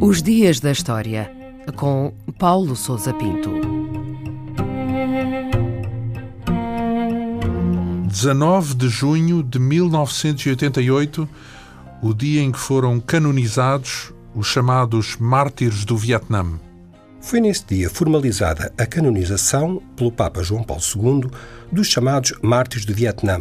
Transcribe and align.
Os 0.00 0.22
Dias 0.22 0.60
da 0.60 0.72
História, 0.72 1.30
com 1.76 2.12
Paulo 2.38 2.74
Souza 2.74 3.14
Pinto. 3.14 3.50
19 8.08 8.74
de 8.74 8.88
junho 8.88 9.42
de 9.42 9.58
1988, 9.58 11.28
o 12.02 12.12
dia 12.12 12.42
em 12.42 12.52
que 12.52 12.58
foram 12.58 13.00
canonizados 13.00 14.12
os 14.34 14.46
chamados 14.46 15.16
Mártires 15.16 15.84
do 15.84 15.96
Vietnã. 15.96 16.46
Foi 17.22 17.40
nesse 17.40 17.64
dia 17.64 17.88
formalizada 17.88 18.74
a 18.76 18.84
canonização 18.84 19.80
pelo 19.96 20.10
Papa 20.10 20.42
João 20.42 20.64
Paulo 20.64 20.82
II 20.82 21.30
dos 21.70 21.86
chamados 21.86 22.34
Mártires 22.42 22.84
do 22.84 22.92
Vietnã, 22.92 23.40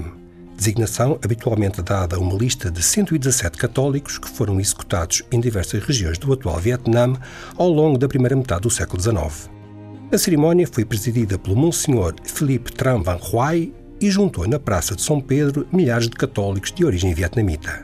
designação 0.55 1.19
habitualmente 1.21 1.82
dada 1.82 2.15
a 2.15 2.19
uma 2.19 2.38
lista 2.38 2.69
de 2.69 2.82
117 2.82 3.57
católicos 3.57 4.19
que 4.19 4.29
foram 4.29 4.60
executados 4.60 5.24
em 5.32 5.39
diversas 5.41 5.83
regiões 5.83 6.19
do 6.19 6.32
atual 6.32 6.60
Vietnã 6.60 7.14
ao 7.57 7.69
longo 7.69 7.97
da 7.97 8.07
primeira 8.07 8.36
metade 8.36 8.61
do 8.61 8.69
século 8.69 9.02
XIX. 9.02 9.50
A 10.11 10.18
cerimónia 10.18 10.68
foi 10.71 10.86
presidida 10.86 11.39
pelo 11.39 11.55
Monsenhor 11.55 12.13
Philippe 12.24 12.71
Tran 12.71 13.02
Van 13.02 13.18
Huai 13.18 13.74
e 14.00 14.11
juntou 14.11 14.47
na 14.47 14.60
Praça 14.60 14.96
de 14.96 15.02
São 15.02 15.19
Pedro 15.19 15.68
milhares 15.71 16.07
de 16.07 16.16
católicos 16.16 16.71
de 16.71 16.86
origem 16.86 17.16
vietnamita. 17.16 17.83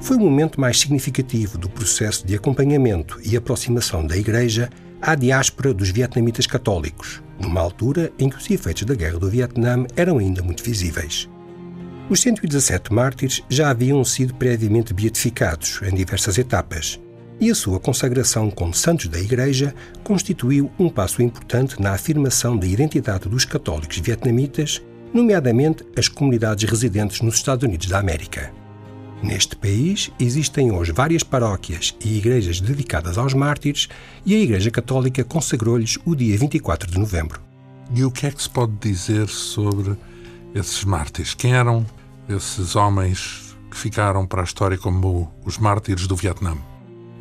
Foi 0.00 0.16
o 0.16 0.20
momento 0.20 0.60
mais 0.60 0.78
significativo 0.78 1.56
do 1.56 1.68
processo 1.68 2.26
de 2.26 2.34
acompanhamento 2.34 3.18
e 3.24 3.36
aproximação 3.36 4.04
da 4.04 4.16
Igreja 4.16 4.68
à 5.06 5.14
diáspora 5.14 5.74
dos 5.74 5.90
vietnamitas 5.90 6.46
católicos, 6.46 7.22
numa 7.38 7.60
altura 7.60 8.10
em 8.18 8.30
que 8.30 8.36
os 8.36 8.50
efeitos 8.50 8.84
da 8.84 8.94
Guerra 8.94 9.18
do 9.18 9.28
Vietnã 9.28 9.84
eram 9.94 10.16
ainda 10.16 10.42
muito 10.42 10.64
visíveis. 10.64 11.28
Os 12.08 12.20
117 12.22 12.92
mártires 12.92 13.42
já 13.48 13.68
haviam 13.68 14.02
sido 14.02 14.34
previamente 14.34 14.94
beatificados 14.94 15.80
em 15.82 15.94
diversas 15.94 16.38
etapas, 16.38 16.98
e 17.38 17.50
a 17.50 17.54
sua 17.54 17.78
consagração 17.78 18.50
como 18.50 18.72
santos 18.72 19.08
da 19.08 19.20
Igreja 19.20 19.74
constituiu 20.02 20.70
um 20.78 20.88
passo 20.88 21.20
importante 21.20 21.80
na 21.80 21.92
afirmação 21.92 22.56
da 22.56 22.66
identidade 22.66 23.28
dos 23.28 23.44
católicos 23.44 23.98
vietnamitas, 23.98 24.82
nomeadamente 25.12 25.84
as 25.96 26.08
comunidades 26.08 26.68
residentes 26.68 27.20
nos 27.20 27.34
Estados 27.34 27.64
Unidos 27.64 27.88
da 27.88 27.98
América. 27.98 28.63
Neste 29.24 29.56
país 29.56 30.10
existem 30.20 30.70
hoje 30.70 30.92
várias 30.92 31.22
paróquias 31.22 31.96
e 32.04 32.18
igrejas 32.18 32.60
dedicadas 32.60 33.16
aos 33.16 33.32
mártires 33.32 33.88
e 34.26 34.34
a 34.34 34.38
Igreja 34.38 34.70
Católica 34.70 35.24
consagrou-lhes 35.24 35.98
o 36.04 36.14
dia 36.14 36.36
24 36.36 36.90
de 36.90 36.98
novembro. 36.98 37.40
E 37.94 38.04
o 38.04 38.10
que 38.10 38.26
é 38.26 38.30
que 38.30 38.42
se 38.42 38.50
pode 38.50 38.74
dizer 38.74 39.26
sobre 39.30 39.96
esses 40.54 40.84
mártires? 40.84 41.32
Quem 41.32 41.54
eram 41.54 41.86
esses 42.28 42.76
homens 42.76 43.56
que 43.70 43.78
ficaram 43.78 44.26
para 44.26 44.42
a 44.42 44.44
história 44.44 44.76
como 44.76 45.32
os 45.42 45.56
mártires 45.56 46.06
do 46.06 46.14
Vietnã? 46.14 46.58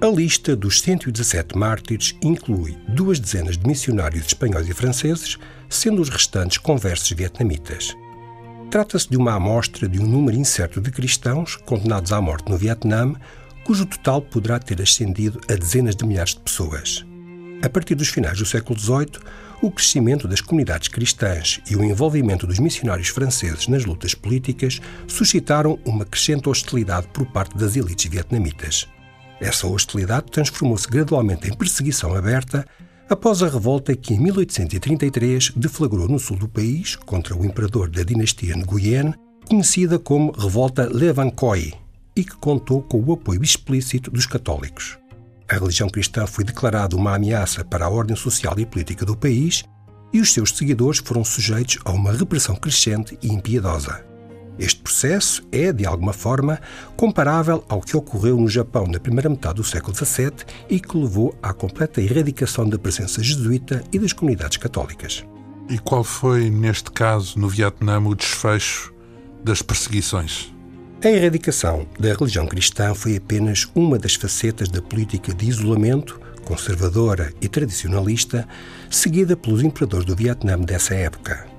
A 0.02 0.08
lista 0.08 0.58
dos 0.58 0.82
117 0.82 1.58
mártires 1.58 2.18
inclui 2.22 2.78
duas 2.90 3.18
dezenas 3.18 3.58
de 3.58 3.66
missionários 3.66 4.26
espanhóis 4.26 4.68
e 4.68 4.74
franceses, 4.74 5.38
sendo 5.70 6.02
os 6.02 6.10
restantes 6.10 6.58
conversos 6.58 7.10
vietnamitas. 7.12 7.96
Trata-se 8.74 9.08
de 9.08 9.18
uma 9.18 9.36
amostra 9.36 9.88
de 9.88 10.02
um 10.02 10.08
número 10.08 10.36
incerto 10.36 10.82
de 10.82 10.90
cristãos 10.90 11.56
condenados 11.58 12.12
à 12.12 12.20
morte 12.20 12.50
no 12.50 12.58
Vietnã, 12.58 13.14
cujo 13.64 13.86
total 13.86 14.20
poderá 14.20 14.58
ter 14.58 14.82
ascendido 14.82 15.40
a 15.48 15.54
dezenas 15.54 15.96
de 15.96 16.04
milhares 16.04 16.34
de 16.34 16.40
pessoas. 16.40 17.06
A 17.62 17.70
partir 17.70 17.94
dos 17.94 18.08
finais 18.08 18.40
do 18.40 18.48
século 18.48 18.80
XVIII, 18.80 19.20
o 19.62 19.70
crescimento 19.70 20.28
das 20.28 20.42
comunidades 20.42 20.88
cristãs 20.88 21.62
e 21.70 21.76
o 21.76 21.84
envolvimento 21.84 22.48
dos 22.48 22.58
missionários 22.58 23.10
franceses 23.10 23.68
nas 23.68 23.86
lutas 23.86 24.16
políticas 24.16 24.82
suscitaram 25.08 25.78
uma 25.86 26.04
crescente 26.04 26.50
hostilidade 26.50 27.06
por 27.14 27.28
parte 27.28 27.56
das 27.56 27.76
elites 27.76 28.10
vietnamitas. 28.10 28.88
Essa 29.40 29.68
hostilidade 29.68 30.32
transformou-se 30.32 30.88
gradualmente 30.88 31.48
em 31.48 31.54
perseguição 31.54 32.16
aberta 32.16 32.66
após 33.10 33.44
a 33.44 33.48
revolta 33.48 33.96
que 33.96 34.14
em 34.14 34.20
1833 34.20 35.52
deflagrou 35.56 36.08
no 36.08 36.20
sul 36.20 36.38
do 36.38 36.48
país 36.48 36.96
contra 36.96 37.36
o 37.36 37.46
imperador 37.46 37.90
da 37.90 38.04
dinastia 38.04 38.56
Nguyen, 38.56 39.14
conhecida 39.48 40.00
como 40.00 40.32
Revolta 40.32 40.90
Le 40.92 41.12
Van 41.12 41.30
Khoi, 41.30 41.74
e 42.16 42.24
que 42.24 42.36
contou 42.38 42.82
com 42.82 43.02
o 43.02 43.14
apoio 43.14 43.44
explícito 43.44 44.12
dos 44.12 44.26
católicos 44.26 44.98
a 45.50 45.60
religião 45.60 45.90
cristã 45.90 46.26
foi 46.26 46.44
declarada 46.44 46.96
uma 46.96 47.16
ameaça 47.16 47.64
para 47.64 47.86
a 47.86 47.90
ordem 47.90 48.16
social 48.16 48.58
e 48.58 48.66
política 48.66 49.06
do 49.06 49.16
país 49.16 49.64
e 50.12 50.20
os 50.20 50.34
seus 50.34 50.52
seguidores 50.52 51.00
foram 51.00 51.24
sujeitos 51.24 51.80
a 51.86 51.92
uma 51.92 52.12
repressão 52.12 52.56
crescente 52.56 53.18
e 53.22 53.28
impiedosa. 53.28 54.13
Este 54.58 54.82
processo 54.82 55.44
é, 55.52 55.72
de 55.74 55.86
alguma 55.86 56.14
forma, 56.14 56.60
comparável 56.96 57.64
ao 57.68 57.82
que 57.82 57.98
ocorreu 57.98 58.38
no 58.38 58.48
Japão 58.48 58.86
na 58.86 59.00
primeira 59.00 59.30
metade 59.30 59.56
do 59.56 59.64
século 59.64 59.96
XVII 59.96 60.32
e 60.70 60.80
que 60.80 60.98
levou 60.98 61.36
à 61.42 61.52
completa 61.54 62.02
erradicação 62.02 62.70
da 62.70 62.78
presença 62.78 63.24
jesuíta 63.24 63.84
e 63.92 63.98
das 63.98 64.14
comunidades 64.14 64.58
católicas. 64.58 65.24
E 65.70 65.80
qual 65.80 66.04
foi, 66.04 66.50
neste 66.50 66.92
caso, 66.92 67.40
no 67.40 67.48
Vietnã, 67.48 68.00
o 68.00 68.14
desfecho 68.14 68.94
das 69.44 69.62
perseguições? 69.62 70.54
A 71.04 71.10
erradicação 71.10 71.88
da 72.00 72.14
religião 72.14 72.48
cristã 72.48 72.94
foi 72.94 73.18
apenas 73.18 73.68
uma 73.76 73.98
das 73.98 74.16
facetas 74.16 74.70
da 74.70 74.82
política 74.82 75.34
de 75.34 75.50
isolamento, 75.50 76.20
conservadora 76.46 77.34
e 77.42 77.48
tradicionalista, 77.48 78.48
seguida 78.90 79.36
pelos 79.36 79.64
imperadores 79.64 80.06
do 80.06 80.16
Vietnã 80.16 80.58
dessa 80.60 80.94
época. 80.94 81.53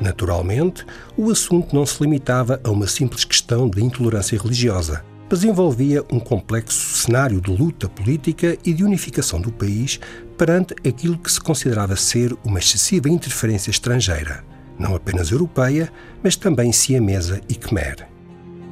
Naturalmente, 0.00 0.86
o 1.16 1.30
assunto 1.30 1.74
não 1.74 1.84
se 1.84 2.02
limitava 2.02 2.60
a 2.64 2.70
uma 2.70 2.86
simples 2.86 3.24
questão 3.24 3.68
de 3.68 3.84
intolerância 3.84 4.40
religiosa, 4.40 5.04
mas 5.30 5.44
envolvia 5.44 6.02
um 6.10 6.18
complexo 6.18 6.96
cenário 6.96 7.40
de 7.40 7.50
luta 7.50 7.88
política 7.88 8.56
e 8.64 8.72
de 8.72 8.82
unificação 8.82 9.40
do 9.40 9.52
país 9.52 10.00
perante 10.36 10.74
aquilo 10.88 11.18
que 11.18 11.30
se 11.30 11.40
considerava 11.40 11.94
ser 11.94 12.34
uma 12.42 12.58
excessiva 12.58 13.08
interferência 13.08 13.70
estrangeira, 13.70 14.42
não 14.78 14.96
apenas 14.96 15.30
europeia, 15.30 15.92
mas 16.22 16.34
também 16.34 16.72
siamesa 16.72 17.40
e 17.48 17.54
khmer. 17.54 18.08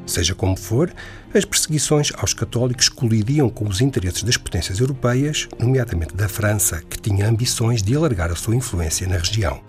Seja 0.07 0.35
como 0.35 0.57
for, 0.57 0.91
as 1.35 1.45
perseguições 1.45 2.11
aos 2.17 2.33
católicos 2.33 2.89
colidiam 2.89 3.51
com 3.51 3.69
os 3.69 3.83
interesses 3.83 4.23
das 4.23 4.39
potências 4.39 4.81
europeias, 4.81 5.47
nomeadamente 5.61 6.17
da 6.17 6.27
França, 6.27 6.83
que 6.89 6.99
tinha 6.99 7.29
ambições 7.29 7.83
de 7.83 7.95
alargar 7.95 8.31
a 8.31 8.37
sua 8.37 8.57
influência 8.57 9.07
na 9.07 9.19
região. 9.19 9.61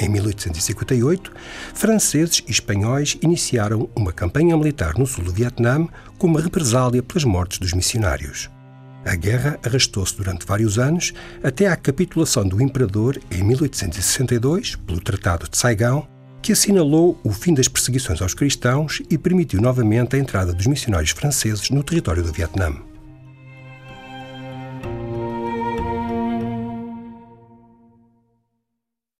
Em 0.00 0.08
1858, 0.08 1.30
franceses 1.74 2.42
e 2.48 2.50
espanhóis 2.50 3.18
iniciaram 3.20 3.86
uma 3.94 4.14
campanha 4.14 4.56
militar 4.56 4.96
no 4.96 5.06
sul 5.06 5.22
do 5.22 5.30
Vietnã 5.30 5.86
como 6.16 6.38
represália 6.38 7.02
pelas 7.02 7.24
mortes 7.24 7.58
dos 7.58 7.74
missionários. 7.74 8.48
A 9.04 9.14
guerra 9.14 9.58
arrastou-se 9.62 10.16
durante 10.16 10.46
vários 10.46 10.78
anos 10.78 11.12
até 11.42 11.66
à 11.66 11.76
capitulação 11.76 12.48
do 12.48 12.62
imperador 12.62 13.20
em 13.30 13.42
1862 13.42 14.76
pelo 14.76 15.02
Tratado 15.02 15.46
de 15.50 15.58
Saigon 15.58 16.08
que 16.40 16.52
assinalou 16.52 17.20
o 17.22 17.30
fim 17.30 17.52
das 17.52 17.68
perseguições 17.68 18.22
aos 18.22 18.32
cristãos 18.32 19.02
e 19.10 19.18
permitiu 19.18 19.60
novamente 19.60 20.16
a 20.16 20.18
entrada 20.18 20.54
dos 20.54 20.66
missionários 20.66 21.10
franceses 21.10 21.68
no 21.68 21.82
território 21.82 22.22
do 22.22 22.32
Vietnã. 22.32 22.89